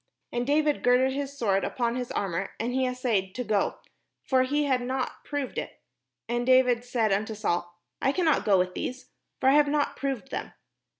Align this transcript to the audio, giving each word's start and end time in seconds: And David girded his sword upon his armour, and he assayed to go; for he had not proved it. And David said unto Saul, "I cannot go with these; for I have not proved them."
And 0.31 0.47
David 0.47 0.81
girded 0.81 1.13
his 1.13 1.37
sword 1.37 1.63
upon 1.63 1.95
his 1.95 2.11
armour, 2.13 2.53
and 2.59 2.73
he 2.73 2.87
assayed 2.87 3.35
to 3.35 3.43
go; 3.43 3.77
for 4.23 4.41
he 4.41 4.63
had 4.63 4.81
not 4.81 5.23
proved 5.23 5.59
it. 5.59 5.79
And 6.27 6.43
David 6.43 6.83
said 6.83 7.11
unto 7.11 7.35
Saul, 7.35 7.77
"I 8.01 8.11
cannot 8.11 8.43
go 8.43 8.57
with 8.57 8.73
these; 8.73 9.11
for 9.39 9.49
I 9.49 9.53
have 9.53 9.67
not 9.69 9.95
proved 9.95 10.31
them." 10.31 10.53